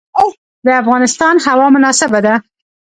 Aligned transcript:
د 0.65 0.67
افغانستان 0.81 1.35
هوا 1.45 1.67
مناسبه 1.75 2.19
ده. 2.25 2.33